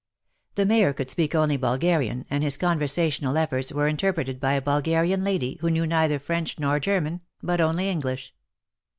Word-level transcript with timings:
The 0.55 0.65
Mayor 0.65 0.93
could 0.93 1.11
speak 1.11 1.35
only 1.35 1.57
Bulgarian, 1.57 2.25
and 2.27 2.43
his 2.43 2.57
conversational 2.57 3.37
efforts 3.37 3.71
were 3.71 3.87
interpreted 3.87 4.39
by 4.39 4.53
a 4.53 4.59
Bulgarian 4.63 5.23
lady 5.23 5.59
who 5.61 5.69
knew 5.69 5.85
neither 5.85 6.17
French 6.17 6.57
nor 6.57 6.79
German, 6.79 7.21
but 7.43 7.61
only 7.61 7.87
English. 7.87 8.33